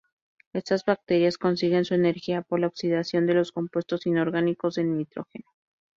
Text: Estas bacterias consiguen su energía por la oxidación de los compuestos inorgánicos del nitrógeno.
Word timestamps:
Estas 0.53 0.83
bacterias 0.83 1.37
consiguen 1.37 1.85
su 1.85 1.93
energía 1.93 2.41
por 2.41 2.59
la 2.59 2.65
oxidación 2.65 3.27
de 3.27 3.35
los 3.35 3.51
compuestos 3.51 4.07
inorgánicos 4.07 4.73
del 4.73 4.97
nitrógeno. 4.97 5.45